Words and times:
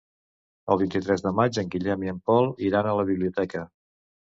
El 0.75 0.79
vint-i-tres 0.81 1.23
de 1.25 1.33
maig 1.41 1.61
en 1.63 1.69
Guillem 1.77 2.07
i 2.07 2.11
en 2.15 2.23
Pol 2.31 2.51
iran 2.71 2.91
a 2.95 2.99
la 3.03 3.07
biblioteca. 3.13 3.65